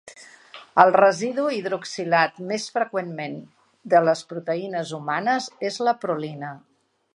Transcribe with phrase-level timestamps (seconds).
[0.83, 3.37] El residu hidroxilat més freqüentment
[3.95, 6.55] de les proteïnes humanes és la prolina.